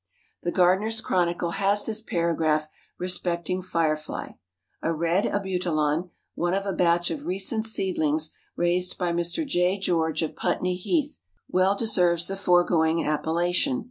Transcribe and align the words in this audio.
The 0.41 0.51
Gardener's 0.51 0.99
Chronicle 0.99 1.51
has 1.51 1.85
this 1.85 2.01
paragraph 2.01 2.67
respecting 2.97 3.61
Firefly: 3.61 4.29
A 4.81 4.91
red 4.91 5.25
Abutilon, 5.27 6.09
one 6.33 6.55
of 6.55 6.65
a 6.65 6.73
batch 6.73 7.11
of 7.11 7.27
recent 7.27 7.65
seedlings 7.65 8.31
raised 8.55 8.97
by 8.97 9.11
Mr. 9.11 9.45
J. 9.45 9.77
George 9.77 10.23
of 10.23 10.35
Putney 10.35 10.75
Heath, 10.75 11.19
well 11.49 11.75
deserves 11.75 12.25
the 12.25 12.35
foregoing 12.35 13.05
appellation. 13.05 13.79